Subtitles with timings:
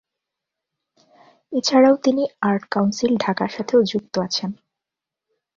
[1.53, 4.51] এছাড়াও তিনি art council ঢাকার সাথেও যুক্ত আছেন।